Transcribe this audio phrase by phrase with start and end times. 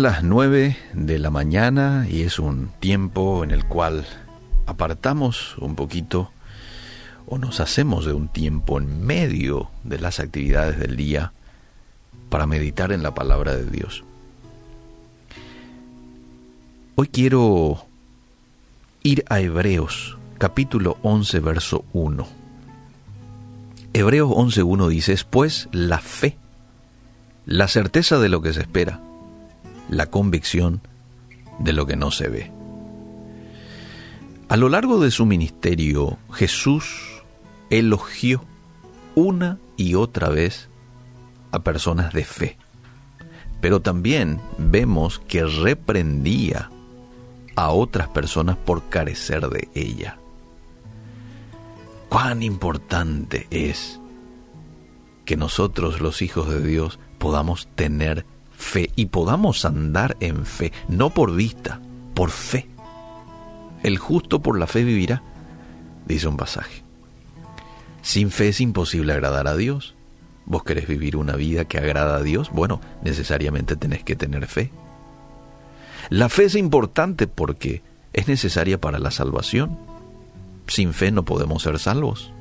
[0.00, 4.06] Las nueve de la mañana y es un tiempo en el cual
[4.64, 6.30] apartamos un poquito
[7.26, 11.34] o nos hacemos de un tiempo en medio de las actividades del día
[12.30, 14.02] para meditar en la palabra de Dios.
[16.94, 17.84] Hoy quiero
[19.02, 22.26] ir a Hebreos capítulo 11 verso 1.
[23.92, 26.38] Hebreos 11.1 dice, es pues la fe,
[27.44, 29.02] la certeza de lo que se espera
[29.90, 30.80] la convicción
[31.58, 32.52] de lo que no se ve.
[34.48, 37.22] A lo largo de su ministerio, Jesús
[37.70, 38.44] elogió
[39.14, 40.68] una y otra vez
[41.52, 42.56] a personas de fe,
[43.60, 46.70] pero también vemos que reprendía
[47.56, 50.18] a otras personas por carecer de ella.
[52.08, 54.00] Cuán importante es
[55.24, 58.24] que nosotros los hijos de Dios podamos tener
[58.96, 61.80] y podamos andar en fe, no por vista,
[62.14, 62.68] por fe.
[63.82, 65.22] El justo por la fe vivirá,
[66.06, 66.82] dice un pasaje.
[68.02, 69.94] Sin fe es imposible agradar a Dios.
[70.46, 72.50] ¿Vos querés vivir una vida que agrada a Dios?
[72.50, 74.70] Bueno, necesariamente tenés que tener fe.
[76.08, 79.78] La fe es importante porque es necesaria para la salvación.
[80.66, 82.32] Sin fe no podemos ser salvos,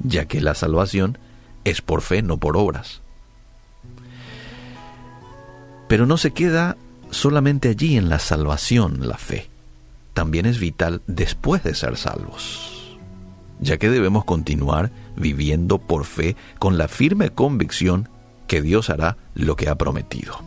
[0.00, 1.18] ya que la salvación
[1.64, 3.02] es por fe, no por obras.
[5.92, 6.78] Pero no se queda
[7.10, 9.50] solamente allí en la salvación la fe.
[10.14, 12.96] También es vital después de ser salvos,
[13.60, 18.08] ya que debemos continuar viviendo por fe con la firme convicción
[18.46, 20.40] que Dios hará lo que ha prometido.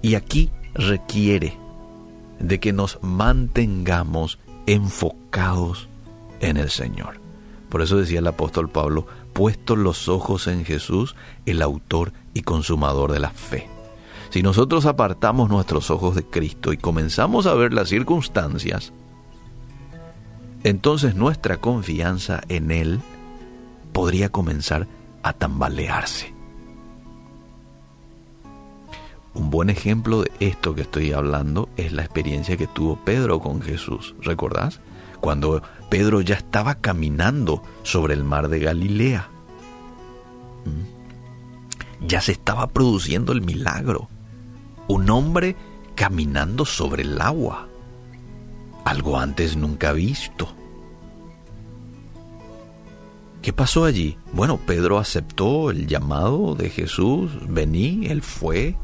[0.00, 1.54] Y aquí requiere
[2.38, 5.90] de que nos mantengamos enfocados
[6.40, 7.21] en el Señor.
[7.72, 11.16] Por eso decía el apóstol Pablo, puestos los ojos en Jesús,
[11.46, 13.66] el autor y consumador de la fe.
[14.28, 18.92] Si nosotros apartamos nuestros ojos de Cristo y comenzamos a ver las circunstancias,
[20.64, 23.00] entonces nuestra confianza en Él
[23.94, 24.86] podría comenzar
[25.22, 26.34] a tambalearse.
[29.32, 33.62] Un buen ejemplo de esto que estoy hablando es la experiencia que tuvo Pedro con
[33.62, 34.14] Jesús.
[34.20, 34.80] ¿Recordás?
[35.22, 39.28] Cuando Pedro ya estaba caminando sobre el mar de Galilea.
[40.64, 42.06] ¿Mm?
[42.08, 44.08] ya se estaba produciendo el milagro.
[44.88, 45.54] Un hombre
[45.94, 47.68] caminando sobre el agua.
[48.86, 50.48] Algo antes nunca visto.
[53.42, 54.16] ¿Qué pasó allí?
[54.32, 58.76] Bueno, Pedro aceptó el llamado de Jesús, vení, él fue,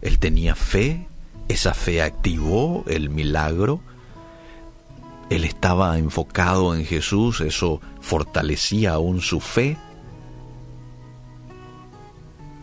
[0.00, 1.06] él tenía fe,
[1.48, 3.82] esa fe activó el milagro,
[5.30, 9.76] él estaba enfocado en Jesús, eso fortalecía aún su fe,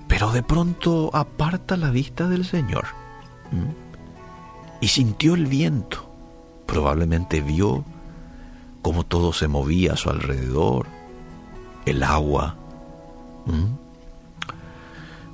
[0.07, 2.85] pero de pronto aparta la vista del Señor
[4.79, 6.09] y sintió el viento.
[6.65, 7.83] Probablemente vio
[8.81, 10.87] cómo todo se movía a su alrededor,
[11.85, 12.57] el agua.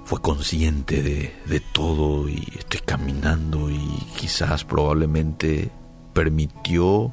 [0.06, 3.80] Fue consciente de, de todo y estoy caminando y
[4.18, 5.72] quizás probablemente
[6.14, 7.12] permitió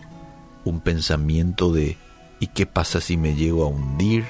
[0.65, 1.97] un pensamiento de
[2.41, 4.25] ¿y qué pasa si me llego a hundir?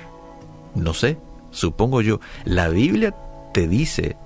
[0.75, 1.19] No sé,
[1.50, 2.21] supongo yo.
[2.44, 3.15] La Biblia
[3.53, 4.16] te dice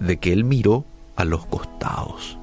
[0.00, 0.84] de que él miró
[1.16, 2.38] a los costados.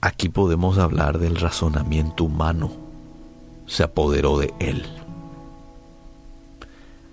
[0.00, 2.70] Aquí podemos hablar del razonamiento humano.
[3.66, 4.84] Se apoderó de él.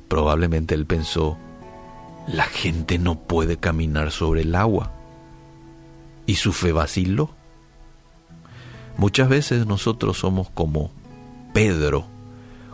[0.08, 1.38] Probablemente él pensó,
[2.28, 4.92] la gente no puede caminar sobre el agua.
[6.26, 7.30] Y su fe vaciló.
[8.98, 10.92] Muchas veces nosotros somos como
[11.54, 12.08] Pedro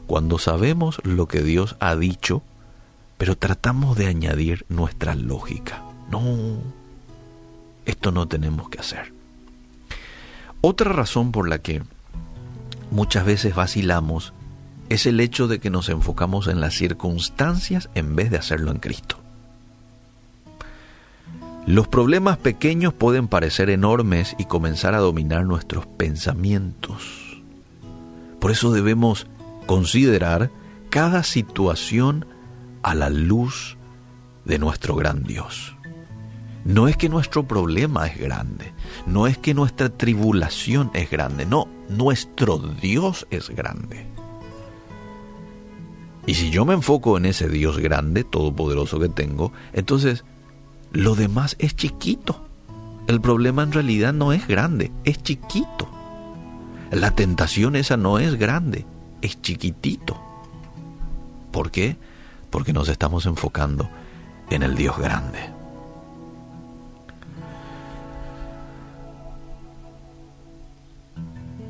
[0.08, 2.44] cuando sabemos lo que Dios ha dicho,
[3.18, 5.84] pero tratamos de añadir nuestra lógica.
[6.10, 6.22] No,
[7.86, 9.14] esto no tenemos que hacer.
[10.60, 11.82] Otra razón por la que
[12.92, 14.34] muchas veces vacilamos
[14.90, 18.80] es el hecho de que nos enfocamos en las circunstancias en vez de hacerlo en
[18.80, 19.21] Cristo.
[21.68, 27.42] Los problemas pequeños pueden parecer enormes y comenzar a dominar nuestros pensamientos.
[28.40, 29.28] Por eso debemos
[29.68, 30.50] considerar
[30.90, 32.26] cada situación
[32.82, 33.78] a la luz
[34.44, 35.76] de nuestro gran Dios.
[36.66, 38.74] No es que nuestro problema es grande,
[39.06, 44.08] no es que nuestra tribulación es grande, no, nuestro Dios es grande.
[46.26, 50.24] Y si yo me enfoco en ese Dios grande, todopoderoso que tengo, entonces
[50.92, 52.46] lo demás es chiquito.
[53.08, 55.90] El problema en realidad no es grande, es chiquito.
[56.92, 58.86] La tentación esa no es grande,
[59.22, 60.20] es chiquitito.
[61.52, 61.98] ¿Por qué?
[62.52, 63.90] porque nos estamos enfocando
[64.52, 65.40] en el Dios grande.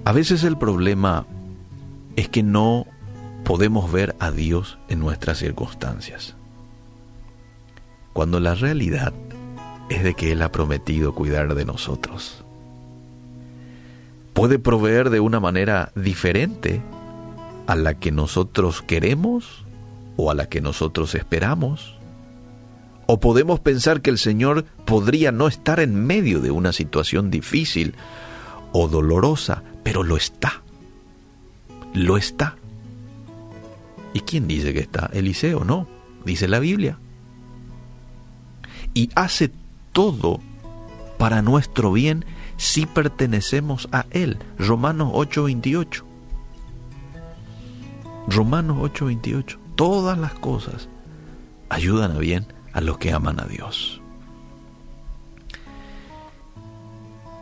[0.03, 1.25] A veces el problema
[2.15, 2.88] es que no
[3.45, 6.35] podemos ver a Dios en nuestras circunstancias,
[8.13, 9.13] cuando la realidad
[9.90, 12.44] es de que Él ha prometido cuidar de nosotros.
[14.34, 16.81] Puede proveer de una manera diferente
[17.68, 19.66] a la que nosotros queremos
[20.18, 21.96] o a la que nosotros esperamos.
[23.08, 27.96] O podemos pensar que el Señor podría no estar en medio de una situación difícil
[28.72, 30.62] o dolorosa, pero lo está.
[31.94, 32.56] Lo está.
[34.14, 35.10] ¿Y quién dice que está?
[35.14, 35.88] Eliseo, no.
[36.25, 36.98] Dice la Biblia.
[38.94, 39.52] Y hace
[39.94, 40.40] todo
[41.18, 42.26] para nuestro bien
[42.58, 44.40] si pertenecemos a Él.
[44.58, 46.04] Romanos 8:28.
[48.28, 49.58] Romanos 8:28.
[49.76, 50.90] Todas las cosas
[51.70, 54.02] ayudan a bien a los que aman a Dios.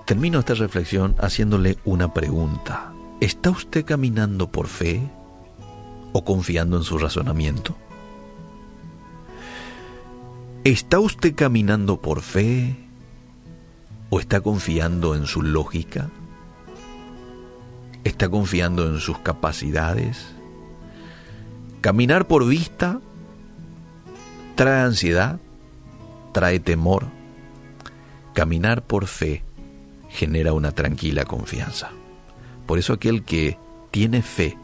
[0.05, 2.91] Termino esta reflexión haciéndole una pregunta.
[3.19, 5.07] ¿Está usted caminando por fe
[6.13, 7.75] o confiando en su razonamiento?
[10.69, 12.75] ¿Está usted caminando por fe
[14.11, 16.11] o está confiando en su lógica?
[18.03, 20.27] ¿Está confiando en sus capacidades?
[21.81, 23.01] Caminar por vista
[24.53, 25.39] trae ansiedad,
[26.33, 27.07] trae temor.
[28.35, 29.41] Caminar por fe
[30.07, 31.89] genera una tranquila confianza.
[32.67, 33.57] Por eso aquel que
[33.89, 34.55] tiene fe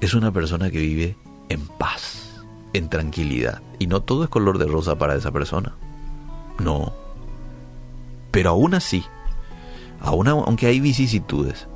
[0.00, 1.18] es una persona que vive
[1.50, 2.25] en paz
[2.76, 3.62] en tranquilidad.
[3.78, 5.74] Y no todo es color de rosa para esa persona.
[6.58, 6.92] No.
[8.30, 9.04] Pero aún así,
[10.00, 11.66] aún aunque hay vicisitudes,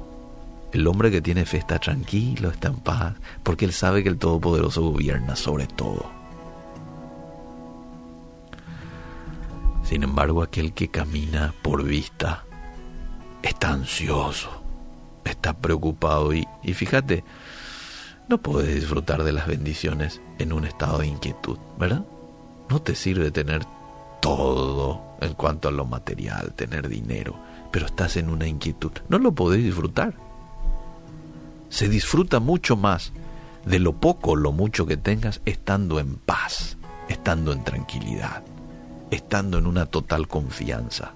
[0.72, 4.18] el hombre que tiene fe está tranquilo, está en paz, porque él sabe que el
[4.18, 6.10] Todopoderoso gobierna sobre todo.
[9.84, 12.44] Sin embargo, aquel que camina por vista
[13.42, 14.62] está ansioso,
[15.24, 17.24] está preocupado y, y fíjate,
[18.30, 22.04] no puedes disfrutar de las bendiciones en un estado de inquietud, ¿verdad?
[22.68, 23.64] No te sirve tener
[24.20, 27.34] todo en cuanto a lo material, tener dinero,
[27.72, 28.92] pero estás en una inquietud.
[29.08, 30.14] No lo podés disfrutar.
[31.70, 33.12] Se disfruta mucho más
[33.66, 36.76] de lo poco o lo mucho que tengas estando en paz,
[37.08, 38.44] estando en tranquilidad,
[39.10, 41.14] estando en una total confianza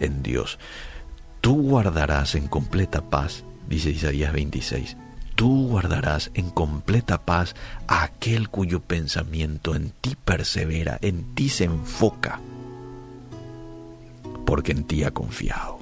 [0.00, 0.58] en Dios.
[1.40, 4.98] Tú guardarás en completa paz, dice Isaías 26,
[5.38, 7.54] tú guardarás en completa paz
[7.86, 12.40] a aquel cuyo pensamiento en ti persevera, en ti se enfoca,
[14.44, 15.78] porque en ti ha confiado.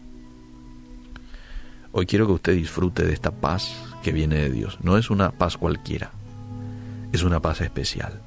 [1.90, 4.76] Hoy quiero que usted disfrute de esta paz que viene de Dios.
[4.82, 6.10] No es una paz cualquiera,
[7.12, 8.20] es una paz especial.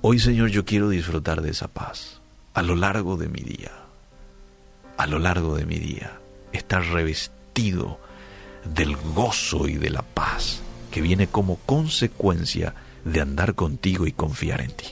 [0.00, 2.22] Hoy, Señor, yo quiero disfrutar de esa paz
[2.54, 3.72] a lo largo de mi día.
[4.96, 6.18] A lo largo de mi día,
[6.52, 8.00] estar revestido
[8.74, 10.60] del gozo y de la paz
[10.90, 12.74] que viene como consecuencia
[13.04, 14.86] de andar contigo y confiar en ti.